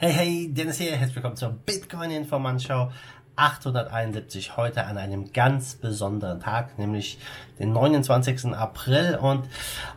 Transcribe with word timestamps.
Hey, 0.00 0.12
hey, 0.12 0.54
Dennis 0.54 0.78
hier, 0.78 0.92
herzlich 0.92 1.16
willkommen 1.16 1.34
zur 1.34 1.48
Bitcoin 1.48 2.12
Informantschau 2.12 2.92
871 3.34 4.56
heute 4.56 4.84
an 4.84 4.96
einem 4.96 5.32
ganz 5.32 5.74
besonderen 5.74 6.38
Tag, 6.38 6.78
nämlich 6.78 7.18
den 7.58 7.72
29. 7.72 8.54
April 8.54 9.18
und 9.20 9.48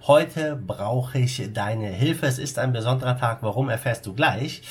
heute 0.08 0.56
brauche 0.56 1.20
ich 1.20 1.54
deine 1.54 1.90
Hilfe. 1.90 2.26
Es 2.26 2.40
ist 2.40 2.58
ein 2.58 2.74
besonderer 2.74 3.16
Tag, 3.16 3.44
warum 3.44 3.70
erfährst 3.70 4.08
du 4.08 4.16
gleich. 4.16 4.64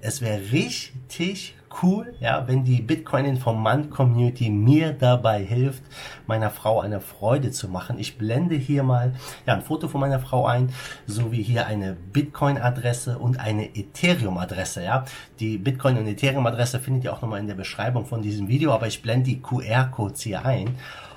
es 0.03 0.20
wäre 0.20 0.53
richtig 0.53 1.55
cool, 1.83 2.14
ja, 2.20 2.47
wenn 2.47 2.64
die 2.64 2.81
Bitcoin-Informant-Community 2.81 4.50
mir 4.50 4.92
dabei 4.92 5.42
hilft, 5.42 5.83
meiner 6.27 6.50
Frau 6.50 6.81
eine 6.81 7.00
Freude 7.00 7.50
zu 7.50 7.69
machen. 7.69 7.98
Ich 7.98 8.19
blende 8.19 8.55
hier 8.55 8.83
mal 8.83 9.14
ja, 9.47 9.55
ein 9.55 9.62
Foto 9.62 9.89
von 9.89 10.00
meiner 10.00 10.20
Frau 10.20 10.47
ein, 10.47 10.70
sowie 11.06 11.42
hier 11.42 11.67
eine 11.67 11.97
Bitcoin-Adresse 12.12 13.19
und 13.19 13.41
eine 13.41 13.75
Ethereum-Adresse. 13.75 14.83
Ja. 14.83 15.05
Die 15.41 15.59
Bitcoin- 15.59 15.98
und 15.98 16.06
Ethereum-Adresse 16.06 16.81
findet 16.81 17.05
ihr 17.05 17.12
auch 17.12 17.22
nochmal 17.22 17.41
in 17.41 17.47
der 17.47 17.55
Beschreibung 17.55 18.06
von 18.06 18.22
diesem 18.22 18.48
Video, 18.48 18.72
aber 18.72 18.87
ich 18.87 19.03
blende 19.03 19.27
die 19.27 19.41
QR-Codes 19.41 20.22
hier 20.22 20.44
ein. 20.44 20.77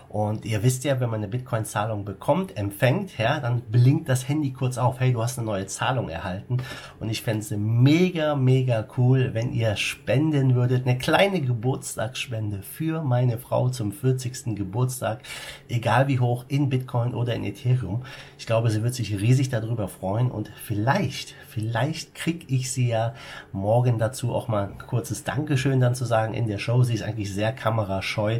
Und 0.09 0.43
ihr 0.43 0.63
wisst 0.63 0.83
ja, 0.85 0.99
wenn 0.99 1.11
man 1.11 1.19
eine 1.19 1.27
Bitcoin-Zahlung 1.27 2.03
bekommt, 2.03 2.57
empfängt, 2.57 3.15
ja, 3.19 3.39
dann 3.39 3.61
blinkt 3.61 4.09
das 4.09 4.27
Handy 4.27 4.51
kurz 4.51 4.79
auf, 4.79 4.99
hey, 4.99 5.13
du 5.13 5.21
hast 5.21 5.37
eine 5.37 5.45
neue 5.45 5.67
Zahlung 5.67 6.09
erhalten. 6.09 6.57
Und 6.99 7.09
ich 7.09 7.21
fände 7.21 7.41
es 7.41 7.51
mega, 7.51 8.35
mega 8.35 8.87
cool, 8.97 9.29
wenn 9.33 9.53
ihr 9.53 9.75
spenden 9.75 10.55
würdet, 10.55 10.87
eine 10.87 10.97
kleine 10.97 11.41
Geburtstagsspende 11.41 12.63
für 12.63 13.03
meine 13.03 13.37
Frau 13.37 13.69
zum 13.69 13.91
40. 13.91 14.55
Geburtstag, 14.55 15.21
egal 15.69 16.07
wie 16.07 16.19
hoch, 16.19 16.45
in 16.47 16.69
Bitcoin 16.69 17.13
oder 17.13 17.35
in 17.35 17.43
Ethereum. 17.43 18.03
Ich 18.39 18.47
glaube, 18.47 18.71
sie 18.71 18.81
wird 18.81 18.95
sich 18.95 19.19
riesig 19.19 19.49
darüber 19.49 19.87
freuen 19.87 20.31
und 20.31 20.49
vielleicht, 20.63 21.35
vielleicht 21.49 22.15
kriege 22.15 22.45
ich 22.47 22.71
sie 22.71 22.87
ja 22.87 23.13
morgen 23.51 23.99
dazu 23.99 24.33
auch 24.33 24.47
mal 24.47 24.69
ein 24.69 24.77
kurzes 24.79 25.23
Dankeschön 25.23 25.79
dann 25.79 25.93
zu 25.93 26.05
sagen 26.05 26.33
in 26.33 26.47
der 26.47 26.57
Show. 26.57 26.81
Sie 26.81 26.95
ist 26.95 27.03
eigentlich 27.03 27.31
sehr 27.31 27.51
kamerascheu, 27.51 28.39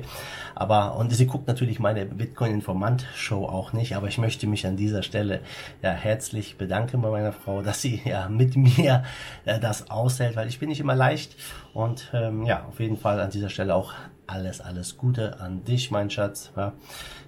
aber, 0.56 0.96
und 0.96 1.14
sie 1.14 1.28
guckt 1.28 1.48
natürlich 1.48 1.59
natürlich 1.60 1.82
meine 1.82 2.06
Bitcoin-Informant-Show 2.06 3.46
auch 3.46 3.74
nicht, 3.74 3.98
aber 3.98 4.08
ich 4.08 4.18
möchte 4.18 4.48
mich 4.48 4.66
an 4.66 4.78
dieser 4.78 5.04
Stelle 5.04 5.42
ja 5.82 5.92
herzlich 5.92 6.58
bedanken 6.58 7.02
bei 7.02 7.10
meiner 7.10 7.34
Frau, 7.34 7.62
dass 7.62 7.82
sie 7.82 8.02
ja 8.06 8.30
mit 8.30 8.56
mir 8.56 9.04
äh, 9.44 9.60
das 9.60 9.92
aushält, 9.92 10.38
weil 10.38 10.48
ich 10.48 10.58
bin 10.60 10.70
nicht 10.70 10.80
immer 10.80 10.96
leicht 10.96 11.36
und 11.74 12.12
ähm, 12.14 12.46
ja, 12.46 12.64
auf 12.64 12.80
jeden 12.80 12.96
Fall 12.96 13.20
an 13.20 13.30
dieser 13.30 13.50
Stelle 13.50 13.76
auch 13.76 13.92
alles, 14.26 14.62
alles 14.62 14.96
Gute 14.96 15.42
an 15.42 15.66
dich, 15.66 15.92
mein 15.92 16.10
Schatz. 16.10 16.54
Ja. 16.56 16.72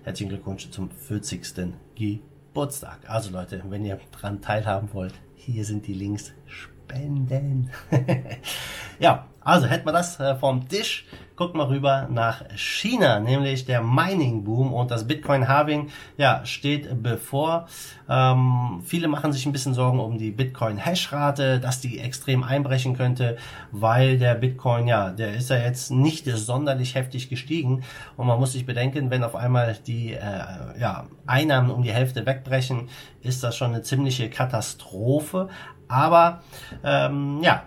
Herzlichen 0.06 0.30
Glückwunsch 0.30 0.70
zum 0.70 0.90
40. 0.90 1.74
Geburtstag. 1.96 3.00
Also 3.08 3.32
Leute, 3.32 3.62
wenn 3.68 3.84
ihr 3.84 4.00
dran 4.18 4.40
teilhaben 4.40 4.94
wollt, 4.94 5.16
hier 5.36 5.66
sind 5.66 5.88
die 5.88 5.94
Links. 5.94 6.32
Spenden. 6.46 7.70
ja, 9.00 9.28
also 9.42 9.68
hätten 9.68 9.86
wir 9.86 9.92
das 9.92 10.20
äh, 10.20 10.36
vom 10.36 10.68
Tisch. 10.70 11.06
Guckt 11.42 11.56
mal 11.56 11.66
rüber 11.66 12.08
nach 12.08 12.44
China, 12.56 13.20
nämlich 13.20 13.66
der 13.66 13.82
Mining 13.82 14.44
Boom 14.44 14.76
und 14.76 14.92
das 14.92 15.08
Bitcoin 15.08 15.48
Halving 15.48 15.90
ja, 16.16 16.46
steht 16.46 17.02
bevor. 17.02 17.66
Ähm, 18.08 18.84
viele 18.86 19.08
machen 19.08 19.34
sich 19.34 19.48
ein 19.48 19.52
bisschen 19.52 19.74
Sorgen 19.74 20.00
um 20.00 20.20
die 20.20 20.30
Bitcoin 20.30 20.78
Hashrate, 20.78 21.60
dass 21.60 21.82
die 21.82 21.98
extrem 21.98 22.44
einbrechen 22.44 22.96
könnte, 22.96 23.38
weil 23.72 24.20
der 24.20 24.36
Bitcoin, 24.36 24.88
ja, 24.88 25.10
der 25.10 25.34
ist 25.34 25.50
ja 25.50 25.58
jetzt 25.58 25.90
nicht 25.90 26.28
sonderlich 26.28 26.94
heftig 26.94 27.28
gestiegen 27.28 27.82
und 28.18 28.28
man 28.28 28.40
muss 28.40 28.52
sich 28.52 28.68
bedenken, 28.68 29.10
wenn 29.10 29.24
auf 29.24 29.36
einmal 29.36 29.76
die 29.88 30.14
äh, 30.14 30.80
ja, 30.80 31.08
Einnahmen 31.26 31.72
um 31.72 31.82
die 31.82 31.92
Hälfte 31.92 32.24
wegbrechen, 32.28 32.88
ist 33.24 33.44
das 33.44 33.58
schon 33.58 33.74
eine 33.74 33.82
ziemliche 33.82 34.30
Katastrophe. 34.30 35.50
Aber 35.88 36.44
ähm, 36.84 37.40
ja, 37.42 37.64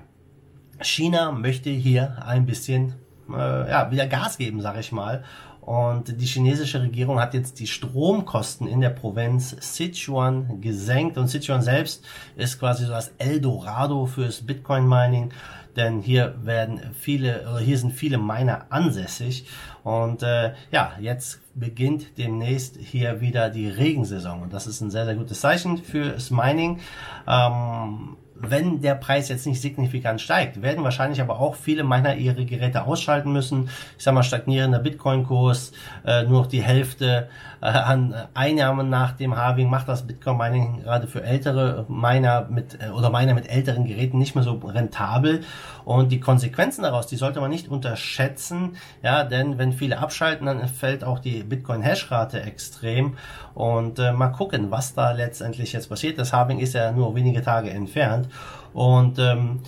China 0.81 1.33
möchte 1.33 1.71
hier 1.71 2.23
ein 2.25 2.47
bisschen 2.47 2.95
äh, 3.31 3.71
ja, 3.71 3.91
wieder 3.91 4.07
Gas 4.07 4.39
geben, 4.39 4.61
sage 4.61 4.81
ich 4.81 4.93
mal. 4.93 5.25
Und 5.61 6.21
die 6.21 6.27
chinesische 6.27 6.83
Regierung 6.83 7.19
hat 7.19 7.33
jetzt 7.33 7.59
die 7.59 7.67
Stromkosten 7.67 8.67
in 8.67 8.83
der 8.83 8.91
Provinz 8.91 9.57
Sichuan 9.61 10.61
gesenkt. 10.61 11.17
Und 11.17 11.29
Sichuan 11.29 11.63
selbst 11.63 12.05
ist 12.37 12.59
quasi 12.59 12.85
so 12.85 12.93
das 12.93 13.13
Eldorado 13.17 14.05
fürs 14.05 14.43
Bitcoin-Mining. 14.43 15.31
Denn 15.75 16.01
hier 16.01 16.35
werden 16.43 16.81
viele, 16.93 17.49
oder 17.49 17.61
hier 17.61 17.79
sind 17.79 17.93
viele 17.93 18.19
Miner 18.19 18.67
ansässig. 18.69 19.47
Und 19.83 20.23
äh, 20.23 20.53
ja, 20.71 20.93
jetzt 21.01 21.41
beginnt 21.55 22.19
demnächst 22.19 22.77
hier 22.77 23.23
wieder 23.23 23.49
die 23.49 23.69
Regensaison. 23.69 24.43
Und 24.43 24.53
das 24.53 24.67
ist 24.67 24.83
ein 24.83 24.91
sehr, 24.91 25.07
sehr 25.07 25.17
gutes 25.17 25.41
Zeichen 25.41 25.79
fürs 25.79 26.31
Mining. 26.31 26.81
Ähm, 27.27 28.17
wenn 28.37 28.81
der 28.81 28.95
Preis 28.95 29.29
jetzt 29.29 29.47
nicht 29.47 29.61
signifikant 29.61 30.21
steigt, 30.21 30.61
werden 30.61 30.85
wahrscheinlich 30.85 31.21
aber 31.21 31.39
auch 31.39 31.55
viele 31.55 31.85
meiner 31.85 32.17
ihre 32.17 32.45
Geräte 32.45 32.85
ausschalten 32.85 33.33
müssen. 33.33 33.69
Ich 33.97 34.05
sag 34.05 34.15
mal, 34.15 34.23
stagnierender 34.23 34.81
Bitcoin-Kurs, 34.81 35.73
äh, 36.05 36.25
nur 36.25 36.43
noch 36.43 36.47
die 36.47 36.63
Hälfte 36.63 37.29
äh, 37.65 37.69
an 37.69 38.15
Einnahmen 38.35 38.91
nach 38.91 39.13
dem 39.13 39.37
Halving 39.37 39.71
macht 39.71 39.89
das 39.89 40.07
Bitcoin-Mining 40.07 40.83
gerade 40.83 41.07
für 41.07 41.23
ältere 41.23 41.87
Miner 41.89 42.47
mit 42.51 42.79
äh, 42.79 42.91
oder 42.91 43.09
Miner 43.09 43.33
mit 43.33 43.49
älteren 43.49 43.87
Geräten 43.87 44.19
nicht 44.19 44.35
mehr 44.35 44.45
so 44.45 44.55
rentabel. 44.57 45.41
Und 45.87 46.13
die 46.13 46.21
Konsequenzen 46.21 46.83
daraus, 46.83 47.07
die 47.07 47.17
sollte 47.17 47.41
man 47.41 47.51
nicht 47.51 47.69
unterschätzen, 47.69 48.77
ja, 49.03 49.25
denn 49.25 49.57
wenn 49.57 49.73
viele 49.73 49.99
abschalten, 49.99 50.47
dann 50.47 50.69
fällt 50.69 51.05
auch 51.05 51.21
die 51.21 51.43
Bitcoin-Hash-Rate 51.43 52.43
extrem. 52.43 53.17
Und 53.55 53.99
äh, 53.99 54.13
mal 54.13 54.29
gucken, 54.29 54.71
was 54.71 54.93
da 54.93 55.13
letztendlich 55.13 55.73
jetzt 55.73 55.89
passiert. 55.89 56.19
Das 56.19 56.35
Halving 56.35 56.59
ist 56.59 56.75
ja 56.75 56.93
nur 56.93 57.15
wenige 57.15 57.41
Tage 57.41 57.71
entfernt. 57.71 58.24
Und 58.73 59.19
ähm, 59.19 59.61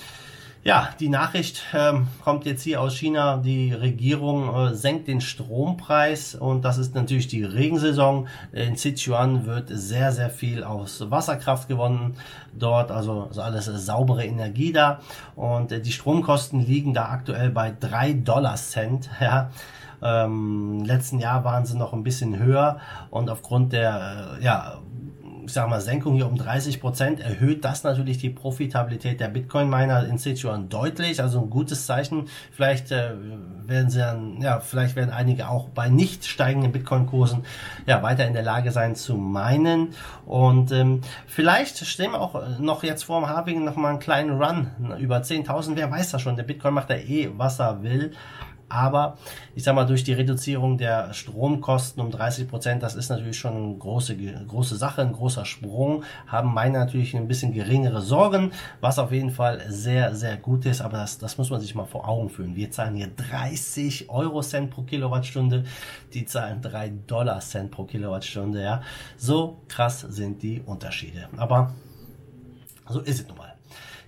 ja, 0.67 0.89
die 0.99 1.09
Nachricht 1.09 1.63
ähm, 1.75 2.09
kommt 2.25 2.45
jetzt 2.45 2.63
hier 2.63 2.81
aus 2.81 2.97
China. 2.97 3.37
Die 3.37 3.73
Regierung 3.73 4.53
äh, 4.53 4.75
senkt 4.75 5.07
den 5.07 5.21
Strompreis 5.21 6.35
und 6.35 6.65
das 6.65 6.77
ist 6.77 6.93
natürlich 6.93 7.29
die 7.29 7.45
Regensaison. 7.45 8.27
In 8.51 8.75
Sichuan 8.75 9.47
wird 9.47 9.69
sehr, 9.69 10.11
sehr 10.11 10.29
viel 10.29 10.65
aus 10.65 11.09
Wasserkraft 11.09 11.69
gewonnen 11.69 12.17
dort, 12.53 12.91
also, 12.91 13.29
also 13.29 13.43
alles 13.43 13.67
saubere 13.67 14.27
Energie 14.27 14.73
da. 14.73 14.99
Und 15.37 15.71
äh, 15.71 15.81
die 15.81 15.93
Stromkosten 15.93 16.59
liegen 16.59 16.95
da 16.95 17.11
aktuell 17.11 17.51
bei 17.51 17.73
drei 17.79 18.13
Dollar 18.13 18.57
Cent. 18.57 19.09
Ja. 19.21 19.51
Ähm, 20.03 20.85
letzten 20.85 21.21
Jahr 21.21 21.45
waren 21.45 21.65
sie 21.65 21.77
noch 21.77 21.93
ein 21.93 22.03
bisschen 22.03 22.39
höher 22.39 22.79
und 23.11 23.31
aufgrund 23.31 23.73
der 23.73 24.37
äh, 24.39 24.45
ja, 24.45 24.79
ich 25.47 25.53
sag 25.53 25.69
mal, 25.69 25.81
Senkung 25.81 26.15
hier 26.15 26.27
um 26.27 26.37
30 26.37 26.81
Prozent 26.81 27.21
erhöht 27.21 27.65
das 27.65 27.85
natürlich 27.85 28.19
die 28.19 28.31
Profitabilität 28.31 29.21
der 29.21 29.29
Bitcoin-Miner 29.29 30.07
in 30.07 30.19
Sichuan 30.19 30.69
deutlich. 30.69 31.23
Also 31.23 31.41
ein 31.41 31.51
gutes 31.51 31.87
Zeichen. 31.87 32.29
Vielleicht 32.53 32.91
äh, 32.91 33.13
werden 33.67 33.91
sie 33.91 34.01
dann, 34.01 34.41
ja, 34.41 34.61
vielleicht 34.61 34.97
werden 34.97 35.11
einige 35.11 35.49
auch 35.49 35.69
bei 35.69 35.89
nicht 35.89 36.27
steigenden 36.27 36.73
Bitcoin-Kursen 36.73 37.45
ja 37.87 38.03
weiter 38.03 38.27
in 38.27 38.33
der 38.33 38.43
Lage 38.43 38.73
sein 38.73 38.97
zu 38.97 39.15
meinen. 39.15 39.95
Und 40.25 40.73
ähm, 40.73 41.03
vielleicht 41.27 41.79
stehen 41.87 42.13
wir 42.13 42.21
auch 42.21 42.59
noch 42.59 42.83
jetzt 42.83 43.05
vor 43.05 43.21
dem 43.21 43.29
Halving 43.29 43.65
noch 43.65 43.77
mal 43.77 43.91
einen 43.91 43.99
kleinen 44.01 44.43
Run 44.43 44.71
über 44.99 45.19
10.000. 45.19 45.77
Wer 45.77 45.91
weiß 45.91 46.11
das 46.11 46.23
schon? 46.23 46.37
Der 46.37 46.43
Bitcoin 46.43 46.75
macht 46.75 46.91
da 46.91 46.97
eh, 46.97 47.31
was 47.37 47.61
er 47.61 47.83
will. 47.83 48.13
Aber 48.69 49.17
ich 49.55 49.63
sag 49.63 49.75
mal, 49.77 49.85
durch 49.85 50.03
die 50.03 50.13
Reduzierung 50.13 50.77
der 50.77 51.13
Stromkosten 51.13 52.03
um 52.03 52.11
30 52.11 52.49
Prozent, 52.49 52.83
das 52.83 52.97
ist 52.97 53.09
natürlich 53.11 53.39
schon 53.39 53.57
eine 53.57 53.77
große, 53.77 54.17
große 54.17 54.77
Sache, 54.77 55.03
ein 55.03 55.13
großer 55.13 55.45
Sprung, 55.45 56.03
haben 56.27 56.53
meine 56.53 56.79
natürlich 56.79 57.15
ein 57.17 57.29
bisschen 57.29 57.53
geringere 57.53 58.01
Sorgen, 58.01 58.51
was 58.81 58.99
auf 58.99 59.13
jeden 59.13 59.31
Fall 59.31 59.63
sehr, 59.69 60.17
sehr 60.17 60.37
gut 60.37 60.67
ist. 60.67 60.81
Aber 60.81 60.99
das, 60.99 61.19
das 61.19 61.39
muss 61.39 61.51
man 61.51 61.61
sich 61.61 61.77
mal 61.77 61.85
vor 61.85 62.09
Augen 62.09 62.29
führen. 62.29 62.57
Wir 62.57 62.71
zahlen 62.73 62.97
hier 62.97 63.09
30 63.09 64.11
Euro 64.11 64.43
Cent 64.43 64.71
pro 64.71 64.83
Kilowattstunde, 64.83 65.65
die 66.13 66.27
zahlen 66.27 66.61
3 66.61 66.93
Dollar 67.07 67.41
Cent 67.41 67.71
pro 67.71 67.85
Kilowattstunde, 67.85 68.63
ja. 68.63 68.83
So 69.17 69.59
krass 69.69 70.01
sind 70.01 70.43
die 70.43 70.61
Unterschiede. 70.67 71.29
Aber 71.37 71.73
so 72.89 73.01
ist 73.01 73.21
es 73.21 73.29
nun 73.29 73.37
mal. 73.37 73.57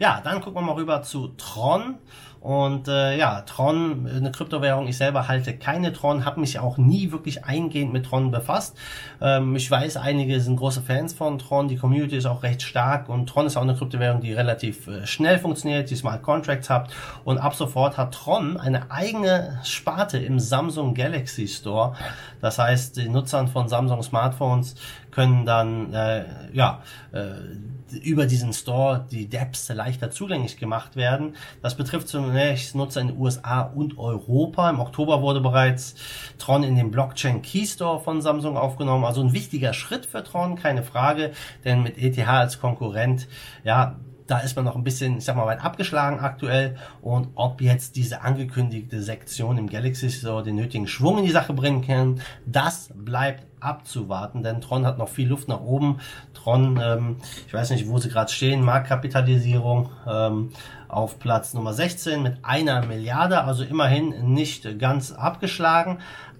Ja, 0.00 0.20
dann 0.20 0.40
gucken 0.40 0.60
wir 0.60 0.62
mal 0.62 0.74
rüber 0.74 1.02
zu 1.02 1.28
Tron. 1.36 1.96
Und 2.40 2.86
äh, 2.88 3.18
ja, 3.18 3.42
Tron, 3.42 4.06
eine 4.06 4.30
Kryptowährung, 4.30 4.86
ich 4.86 4.96
selber 4.96 5.26
halte 5.26 5.56
keine 5.56 5.92
Tron, 5.92 6.24
habe 6.24 6.40
mich 6.40 6.58
auch 6.58 6.78
nie 6.78 7.10
wirklich 7.10 7.44
eingehend 7.44 7.92
mit 7.92 8.06
Tron 8.06 8.30
befasst. 8.30 8.76
Ähm, 9.20 9.56
ich 9.56 9.68
weiß, 9.70 9.96
einige 9.96 10.40
sind 10.40 10.56
große 10.56 10.82
Fans 10.82 11.12
von 11.12 11.38
Tron, 11.38 11.68
die 11.68 11.76
Community 11.76 12.16
ist 12.16 12.26
auch 12.26 12.42
recht 12.42 12.62
stark 12.62 13.08
und 13.08 13.28
Tron 13.28 13.46
ist 13.46 13.56
auch 13.56 13.62
eine 13.62 13.74
Kryptowährung, 13.74 14.20
die 14.20 14.32
relativ 14.32 14.86
äh, 14.86 15.06
schnell 15.06 15.38
funktioniert, 15.38 15.90
die 15.90 15.96
Smart 15.96 16.22
Contracts 16.22 16.70
habt 16.70 16.92
und 17.24 17.38
ab 17.38 17.54
sofort 17.54 17.96
hat 17.96 18.14
Tron 18.14 18.56
eine 18.56 18.90
eigene 18.90 19.58
Sparte 19.64 20.18
im 20.18 20.38
Samsung 20.38 20.94
Galaxy 20.94 21.48
Store. 21.48 21.94
Das 22.40 22.58
heißt, 22.58 22.96
die 22.96 23.08
Nutzern 23.08 23.48
von 23.48 23.68
Samsung 23.68 24.02
Smartphones 24.02 24.76
können 25.10 25.44
dann 25.44 25.92
äh, 25.92 26.24
ja 26.52 26.82
äh, 27.12 27.96
über 28.02 28.26
diesen 28.26 28.52
Store 28.52 29.06
die 29.10 29.28
Dapps 29.28 29.68
leichter 29.70 30.10
zugänglich 30.10 30.56
gemacht 30.58 30.96
werden. 30.96 31.36
Das 31.62 31.76
betrifft 31.76 32.08
zunächst 32.08 32.74
Nutzer 32.74 33.00
in 33.00 33.08
den 33.08 33.18
USA 33.18 33.62
und 33.62 33.98
Europa. 33.98 34.68
Im 34.68 34.80
Oktober 34.80 35.22
wurde 35.22 35.40
bereits 35.40 35.94
Tron 36.38 36.62
in 36.62 36.76
den 36.76 36.90
Blockchain 36.90 37.42
Key 37.42 37.66
Store 37.66 38.00
von 38.00 38.20
Samsung 38.20 38.56
aufgenommen. 38.56 39.04
Also 39.04 39.22
ein 39.22 39.32
wichtiger 39.32 39.72
Schritt 39.72 40.06
für 40.06 40.22
Tron, 40.22 40.56
keine 40.56 40.82
Frage, 40.82 41.32
denn 41.64 41.82
mit 41.82 41.98
ETH 41.98 42.18
als 42.28 42.60
Konkurrent, 42.60 43.26
ja, 43.64 43.96
da 44.28 44.38
ist 44.38 44.54
man 44.56 44.64
noch 44.64 44.76
ein 44.76 44.84
bisschen, 44.84 45.18
ich 45.18 45.24
sag 45.24 45.36
mal, 45.36 45.46
weit 45.46 45.64
abgeschlagen 45.64 46.20
aktuell. 46.20 46.76
Und 47.00 47.28
ob 47.34 47.60
jetzt 47.60 47.96
diese 47.96 48.20
angekündigte 48.20 49.02
Sektion 49.02 49.56
im 49.56 49.68
Galaxy 49.68 50.10
Store 50.10 50.42
den 50.42 50.54
nötigen 50.54 50.86
Schwung 50.86 51.18
in 51.18 51.24
die 51.24 51.32
Sache 51.32 51.54
bringen 51.54 51.84
kann, 51.84 52.20
das 52.46 52.90
bleibt 52.94 53.46
abzuwarten, 53.60 54.42
denn 54.42 54.60
Tron 54.60 54.86
hat 54.86 54.98
noch 54.98 55.08
viel 55.08 55.28
Luft 55.28 55.48
nach 55.48 55.60
oben. 55.60 55.98
Tron, 56.34 56.78
ähm, 56.80 57.16
ich 57.46 57.54
weiß 57.54 57.70
nicht, 57.70 57.88
wo 57.88 57.98
sie 57.98 58.08
gerade 58.08 58.30
stehen, 58.30 58.62
Marktkapitalisierung 58.62 59.90
ähm, 60.06 60.50
auf 60.88 61.18
Platz 61.18 61.54
Nummer 61.54 61.72
16 61.72 62.22
mit 62.22 62.36
einer 62.42 62.86
Milliarde, 62.86 63.42
also 63.42 63.64
immerhin 63.64 64.32
nicht 64.32 64.78
ganz 64.78 65.10
abgeschlagen. 65.10 65.98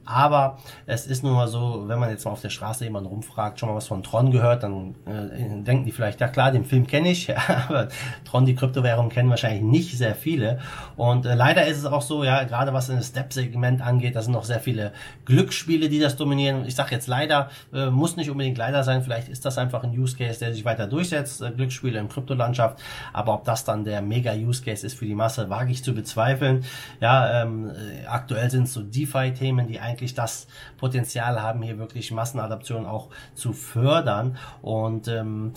Aber 0.09 0.57
es 0.87 1.07
ist 1.07 1.23
nun 1.23 1.35
mal 1.35 1.49
so, 1.49 1.85
wenn 1.87 1.99
man 1.99 2.09
jetzt 2.09 2.25
mal 2.25 2.31
auf 2.31 2.41
der 2.41 2.49
Straße 2.49 2.83
jemanden 2.85 3.11
rumfragt, 3.11 3.61
schon 3.61 3.69
mal 3.69 3.75
was 3.75 3.89
von 3.89 4.03
Tron 4.03 4.31
gehört, 4.31 4.63
dann 4.63 4.95
äh, 5.05 5.63
denken 5.63 5.85
die 5.85 5.93
vielleicht, 5.93 6.19
ja 6.23 6.29
klar, 6.29 6.51
den 6.51 6.65
Film 6.65 6.87
kenne 6.87 7.11
ich, 7.11 7.37
aber 7.69 7.89
Tron, 8.25 8.47
die 8.47 8.55
Kryptowährung, 8.55 9.11
kennen 9.11 9.29
wahrscheinlich 9.29 9.63
nicht 9.63 9.99
sehr 9.99 10.15
viele. 10.15 10.61
Und 10.97 11.27
äh, 11.27 11.35
leider 11.35 11.67
ist 11.67 11.77
es 11.77 11.85
auch 11.85 12.01
so, 12.01 12.25
ja, 12.25 12.45
gerade 12.45 12.73
was 12.73 12.87
das 12.87 13.09
Step-Segment 13.09 13.83
angeht, 13.83 14.17
da 14.17 14.23
sind 14.23 14.33
noch 14.33 14.45
sehr 14.45 14.61
viele 14.61 14.93
Glücksspiele, 15.27 15.91
die 15.91 15.99
das 15.99 16.17
dominieren. 16.17 16.65
Ich 16.65 16.75
sage 16.75 16.95
jetzt 16.95 17.07
leider, 17.07 17.51
äh, 17.75 17.91
muss 17.91 18.17
nicht 18.17 18.31
unbedingt 18.31 18.57
leider 18.57 18.85
sein, 18.85 19.03
vielleicht 19.03 19.29
ist 19.29 19.45
das 19.45 19.59
einfach 19.59 19.85
ein 19.85 19.91
Use 19.91 20.17
Case, 20.17 20.39
der 20.39 20.55
sich 20.55 20.65
weiter 20.65 20.87
durchsetzt, 20.87 21.43
äh, 21.43 21.51
Glücksspiele 21.51 21.99
im 21.99 22.09
Kryptolandschaft. 22.09 22.81
Aber 23.13 23.35
ob 23.35 23.45
das 23.45 23.65
dann 23.65 23.85
der 23.85 24.01
Mega-Use 24.01 24.65
Case 24.65 24.87
ist 24.87 24.99
für 24.99 25.05
die 25.05 25.15
Masse, 25.15 25.51
wage 25.51 25.71
ich 25.71 25.85
zu 25.85 25.95
bezweifeln. 25.95 26.65
Ja, 26.99 27.43
ähm, 27.43 27.71
äh, 27.71 28.07
aktuell 28.07 28.51
sind 28.51 28.71
so 28.71 28.83
DeFi-Themen, 28.83 29.67
die 29.69 29.81
eigentlich 29.81 29.98
eigentlich 29.99 30.15
das 30.15 30.47
Potenzial 30.77 31.43
haben, 31.43 31.63
hier 31.63 31.79
wirklich 31.79 32.11
Massenadaption 32.13 32.87
auch 32.87 33.09
zu 33.35 33.53
fördern. 33.53 34.37
Und 34.63 35.09
ähm, 35.09 35.53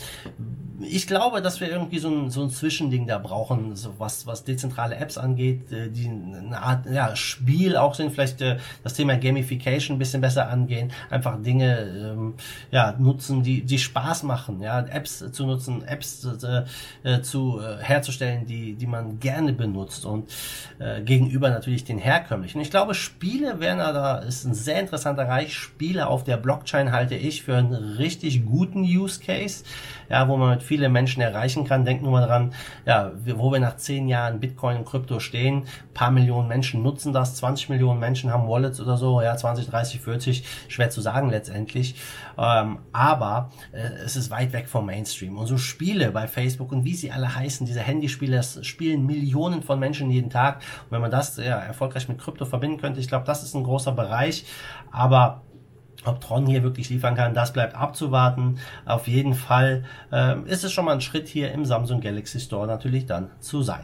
ich 0.81 1.07
glaube, 1.07 1.41
dass 1.41 1.61
wir 1.61 1.69
irgendwie 1.69 1.99
so 1.99 2.09
ein, 2.09 2.29
so 2.29 2.43
ein 2.43 2.49
Zwischending 2.49 3.07
da 3.07 3.17
brauchen, 3.19 3.75
so 3.75 3.93
was, 3.99 4.25
was 4.25 4.43
dezentrale 4.43 4.95
Apps 4.95 5.17
angeht, 5.17 5.71
äh, 5.71 5.89
die 5.89 6.07
eine 6.07 6.61
Art 6.61 6.85
ja, 6.91 7.15
Spiel 7.15 7.77
auch 7.77 7.93
sind, 7.93 8.11
vielleicht 8.11 8.41
äh, 8.41 8.57
das 8.83 8.95
Thema 8.95 9.17
Gamification 9.17 9.95
ein 9.95 9.99
bisschen 9.99 10.21
besser 10.21 10.49
angehen, 10.49 10.91
einfach 11.09 11.41
Dinge 11.41 11.79
ähm, 11.81 12.33
ja, 12.71 12.95
nutzen, 12.97 13.43
die, 13.43 13.61
die 13.63 13.79
Spaß 13.79 14.23
machen, 14.23 14.61
ja, 14.61 14.79
Apps 14.79 15.23
zu 15.31 15.45
nutzen, 15.45 15.83
Apps 15.83 16.25
äh, 16.25 16.63
äh, 17.03 17.21
zu 17.21 17.59
äh, 17.59 17.77
herzustellen, 17.83 18.45
die, 18.45 18.73
die 18.73 18.88
man 18.88 19.19
gerne 19.19 19.53
benutzt 19.53 20.05
und 20.05 20.29
äh, 20.79 21.01
gegenüber 21.01 21.49
natürlich 21.49 21.83
den 21.83 21.99
herkömmlichen. 21.99 22.59
Ich 22.61 22.71
glaube, 22.71 22.95
Spiele 22.95 23.59
werden 23.59 23.79
da 23.79 24.31
ist 24.36 24.45
ein 24.45 24.54
sehr 24.54 24.80
interessanter 24.80 25.25
Bereich. 25.31 25.56
Spiele 25.56 26.07
auf 26.07 26.24
der 26.24 26.38
Blockchain 26.38 26.92
halte 26.92 27.16
ich 27.16 27.44
für 27.44 27.56
einen 27.56 27.74
richtig 27.74 28.45
guten 28.45 28.81
Use 28.81 29.19
Case, 29.19 29.63
ja, 30.10 30.28
wo 30.28 30.36
man 30.36 30.50
mit 30.50 30.63
viele 30.63 30.89
Menschen 30.89 31.22
erreichen 31.22 31.66
kann. 31.66 31.86
Denkt 31.86 32.04
nur 32.04 32.12
mal 32.12 32.25
dran, 32.25 32.54
ja, 32.86 33.12
wo 33.25 33.51
wir 33.51 33.60
nach 33.60 33.78
zehn 33.78 34.07
Jahren 34.07 34.39
Bitcoin 34.39 34.78
und 34.78 34.86
Krypto 34.86 35.19
stehen. 35.19 35.63
Paar 35.94 36.12
Millionen 36.12 36.48
Menschen 36.48 36.83
nutzen 36.83 37.13
das, 37.13 37.36
20 37.36 37.69
Millionen 37.69 38.00
Menschen 38.00 38.31
haben 38.31 38.48
Wallets 38.48 38.81
oder 38.81 38.98
so, 38.98 39.22
ja, 39.22 39.36
20, 39.36 39.68
30, 39.68 40.01
40, 40.01 40.44
schwer 40.68 40.89
zu 40.89 41.01
sagen 41.01 41.30
letztendlich. 41.30 41.95
Ähm, 42.38 42.80
aber 42.92 43.51
äh, 43.72 44.04
es 44.06 44.16
ist 44.16 44.31
weit 44.31 44.54
weg 44.54 44.68
vom 44.68 44.86
Mainstream. 44.86 45.38
Und 45.38 45.48
so 45.48 45.57
Spiele 45.57 46.12
bei 46.12 46.27
Facebook 46.27 46.72
und 46.72 46.86
wie 46.86 46.95
sie 46.95 47.12
alle 47.12 47.36
heißen, 47.36 47.66
diese 47.66 47.81
Handyspiele, 47.81 48.36
das 48.36 48.66
spielen 48.66 49.06
Millionen 49.06 49.63
von 49.63 49.80
Menschen 49.80 50.10
jeden 50.12 50.30
Tag. 50.30 50.57
Und 50.86 50.92
wenn 50.92 51.01
man 51.01 51.12
das 51.12 51.38
ja, 51.38 51.60
erfolgreich 51.60 52.07
mit 52.10 52.19
Krypto 52.19 52.45
verbinden 52.45 52.80
könnte, 52.80 53.00
ich 53.00 53.07
glaube, 53.07 53.25
das 53.25 53.44
ist 53.44 53.56
ein 53.56 53.63
großer 53.63 53.92
Bereich. 53.92 54.20
Aber 54.91 55.41
ob 56.06 56.21
Tron 56.21 56.45
hier 56.45 56.63
wirklich 56.63 56.89
liefern 56.89 57.15
kann, 57.15 57.33
das 57.33 57.53
bleibt 57.53 57.75
abzuwarten. 57.75 58.59
Auf 58.85 59.07
jeden 59.07 59.33
Fall 59.33 59.83
ähm, 60.12 60.45
ist 60.45 60.63
es 60.63 60.71
schon 60.71 60.85
mal 60.85 60.94
ein 60.94 61.01
Schritt 61.01 61.27
hier 61.27 61.51
im 61.51 61.65
Samsung 61.65 62.01
Galaxy 62.01 62.39
Store 62.39 62.68
natürlich 62.68 63.06
dann 63.06 63.29
zu 63.39 63.62
sein. 63.62 63.83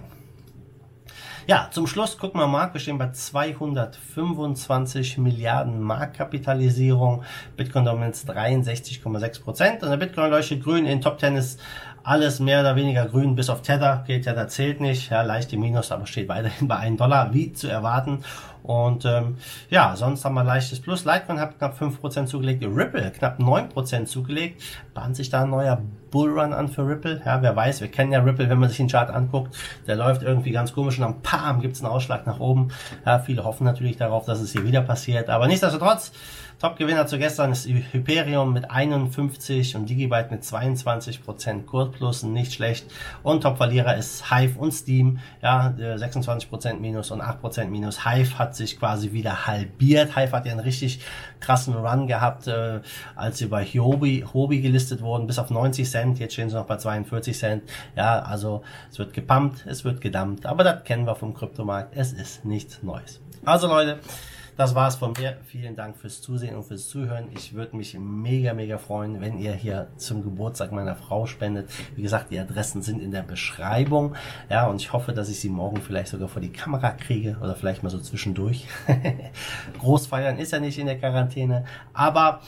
Ja, 1.47 1.69
zum 1.71 1.87
Schluss 1.87 2.17
gucken 2.17 2.41
wir 2.41 2.47
mal, 2.47 2.73
wir 2.73 2.81
stehen 2.81 2.97
bei 2.97 3.09
225 3.09 5.17
Milliarden 5.17 5.79
Marktkapitalisierung, 5.79 7.23
Bitcoin 7.55 7.85
Dominance 7.85 8.27
63,6 8.27 9.43
Prozent 9.43 9.81
und 9.81 9.89
der 9.89 9.95
Bitcoin 9.95 10.29
leuchtet 10.29 10.61
grün 10.61 10.85
in 10.85 10.99
Top 10.99 11.21
10 11.21 11.37
ist 11.37 11.61
alles 12.03 12.39
mehr 12.39 12.61
oder 12.61 12.75
weniger 12.75 13.05
grün, 13.05 13.35
bis 13.35 13.49
auf 13.49 13.61
Tether. 13.61 14.03
Geht 14.07 14.23
Tether 14.23 14.47
zählt 14.47 14.79
nicht. 14.79 15.09
Ja, 15.09 15.23
leichte 15.23 15.57
Minus, 15.57 15.91
aber 15.91 16.05
steht 16.05 16.29
weiterhin 16.29 16.67
bei 16.67 16.77
1 16.77 16.97
Dollar, 16.97 17.33
wie 17.33 17.51
zu 17.51 17.67
erwarten. 17.67 18.23
Und 18.67 19.05
ähm, 19.05 19.37
ja, 19.69 19.95
sonst 19.95 20.25
haben 20.25 20.33
wir 20.35 20.43
leichtes 20.43 20.81
Plus. 20.81 21.05
Litecoin 21.05 21.39
hat 21.39 21.57
knapp 21.57 21.79
5% 21.81 22.25
zugelegt. 22.25 22.65
Ripple 22.65 23.11
knapp 23.11 23.39
9% 23.39 24.05
zugelegt. 24.05 24.61
Bahnt 24.93 25.15
sich 25.15 25.29
da 25.29 25.43
ein 25.43 25.49
neuer 25.49 25.81
Bullrun 26.11 26.51
an 26.51 26.67
für 26.67 26.85
Ripple? 26.85 27.21
Ja, 27.25 27.41
wer 27.41 27.55
weiß. 27.55 27.79
Wir 27.79 27.87
kennen 27.87 28.11
ja 28.11 28.19
Ripple, 28.19 28.49
wenn 28.49 28.59
man 28.59 28.67
sich 28.67 28.77
den 28.77 28.89
Chart 28.89 29.09
anguckt. 29.09 29.55
Der 29.87 29.95
läuft 29.95 30.21
irgendwie 30.21 30.51
ganz 30.51 30.73
komisch 30.73 30.97
und 30.97 31.03
dann 31.03 31.21
pam, 31.21 31.61
gibt's 31.61 31.81
einen 31.81 31.93
Ausschlag 31.93 32.27
nach 32.27 32.41
oben. 32.41 32.67
Ja, 33.05 33.19
viele 33.19 33.45
hoffen 33.45 33.63
natürlich 33.63 33.95
darauf, 33.95 34.25
dass 34.25 34.41
es 34.41 34.51
hier 34.51 34.65
wieder 34.65 34.81
passiert. 34.81 35.29
Aber 35.29 35.47
nichtsdestotrotz, 35.47 36.11
Top-Gewinner 36.59 37.05
zu 37.05 37.19
gestern 37.19 37.51
ist 37.51 37.67
Hyperion 37.67 38.51
mit 38.51 38.71
51 38.71 39.75
und 39.75 39.87
Digibyte 39.87 40.31
mit 40.31 40.41
22% 40.41 41.65
Kursplus, 41.65 42.23
nicht 42.23 42.51
schlecht. 42.51 42.87
Und 43.21 43.43
Top-Verlierer 43.43 43.95
ist 43.95 44.33
Hive 44.33 44.57
und 44.57 44.71
Steam, 44.71 45.19
ja, 45.43 45.67
26% 45.77 46.79
Minus 46.79 47.11
und 47.11 47.21
8% 47.21 47.65
Minus. 47.65 48.05
Hive 48.05 48.39
hat 48.39 48.55
sich 48.57 48.79
quasi 48.79 49.11
wieder 49.11 49.47
halbiert. 49.47 50.15
Hive 50.15 50.31
hat 50.31 50.45
ja 50.45 50.51
einen 50.51 50.61
richtig 50.61 50.99
krassen 51.39 51.75
Run 51.75 52.07
gehabt, 52.07 52.47
äh, 52.47 52.81
als 53.15 53.37
sie 53.37 53.47
bei 53.47 53.63
Huobi, 53.65 54.25
Huobi 54.33 54.61
gelistet 54.61 55.01
wurden, 55.01 55.27
bis 55.27 55.39
auf 55.39 55.49
90 55.49 55.89
Cent. 55.89 56.19
Jetzt 56.19 56.33
stehen 56.33 56.49
sie 56.49 56.55
noch 56.55 56.65
bei 56.65 56.77
42 56.77 57.37
Cent. 57.37 57.63
Ja, 57.95 58.19
also 58.19 58.63
es 58.91 58.99
wird 58.99 59.13
gepumpt, 59.13 59.65
es 59.65 59.85
wird 59.85 60.01
gedammt. 60.01 60.45
Aber 60.45 60.63
das 60.63 60.83
kennen 60.83 61.05
wir 61.05 61.15
vom 61.15 61.33
Kryptomarkt. 61.33 61.95
Es 61.95 62.13
ist 62.13 62.45
nichts 62.45 62.83
Neues. 62.83 63.21
Also 63.45 63.67
Leute, 63.67 63.99
das 64.57 64.73
war's 64.73 64.95
von 64.95 65.13
mir. 65.17 65.37
Vielen 65.45 65.75
Dank 65.75 65.95
fürs 65.97 66.21
Zusehen 66.21 66.55
und 66.55 66.63
fürs 66.63 66.89
Zuhören. 66.89 67.29
Ich 67.35 67.53
würde 67.53 67.77
mich 67.77 67.95
mega, 67.99 68.53
mega 68.53 68.79
freuen, 68.79 69.21
wenn 69.21 69.37
ihr 69.37 69.53
hier 69.53 69.87
zum 69.97 70.23
Geburtstag 70.23 70.71
meiner 70.71 70.95
Frau 70.95 71.27
spendet. 71.27 71.69
Wie 71.95 72.01
gesagt, 72.01 72.31
die 72.31 72.39
Adressen 72.39 72.81
sind 72.81 72.99
in 72.99 73.11
der 73.11 73.21
Beschreibung. 73.21 74.15
Ja, 74.49 74.65
und 74.65 74.81
ich 74.81 74.91
hoffe, 74.93 75.13
dass 75.13 75.29
ich 75.29 75.39
sie 75.39 75.49
morgen 75.49 75.77
vielleicht 75.77 76.09
sogar 76.09 76.27
vor 76.27 76.41
die 76.41 76.51
Kamera 76.51 76.91
kriege 76.91 77.37
oder 77.41 77.55
vielleicht 77.55 77.83
mal 77.83 77.89
so 77.89 77.99
zwischendurch. 77.99 78.67
Groß 79.79 80.07
feiern 80.07 80.39
ist 80.39 80.51
ja 80.51 80.59
nicht 80.59 80.79
in 80.79 80.87
der 80.87 80.97
Quarantäne. 80.97 81.65
Aber 81.93 82.41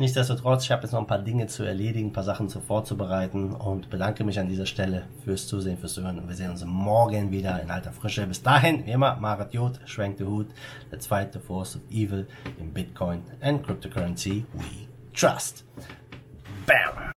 Nichtsdestotrotz, 0.00 0.64
ich 0.64 0.70
habe 0.70 0.84
jetzt 0.84 0.92
noch 0.92 1.00
ein 1.00 1.06
paar 1.06 1.18
Dinge 1.18 1.46
zu 1.46 1.62
erledigen, 1.62 2.08
ein 2.08 2.12
paar 2.14 2.24
Sachen 2.24 2.48
zu 2.48 2.62
vorzubereiten 2.62 3.52
und 3.52 3.90
bedanke 3.90 4.24
mich 4.24 4.40
an 4.40 4.48
dieser 4.48 4.64
Stelle 4.64 5.02
fürs 5.22 5.46
Zusehen, 5.46 5.76
fürs 5.76 5.92
Zuhören. 5.92 6.18
Und 6.18 6.26
wir 6.26 6.34
sehen 6.34 6.50
uns 6.50 6.64
morgen 6.64 7.30
wieder 7.30 7.60
in 7.60 7.70
alter 7.70 7.92
Frische. 7.92 8.26
Bis 8.26 8.42
dahin, 8.42 8.86
wie 8.86 8.92
immer, 8.92 9.16
Marat 9.16 9.52
Jod, 9.52 9.78
schwenkt 9.84 10.20
den 10.20 10.28
Hut. 10.28 10.46
Fight 11.06 11.34
the 11.34 11.38
force 11.38 11.76
of 11.76 11.82
evil 11.90 12.26
in 12.58 12.72
Bitcoin 12.72 13.20
and 13.42 13.62
cryptocurrency 13.62 14.46
we 14.54 14.88
trust. 15.12 15.64
Bam! 16.64 17.12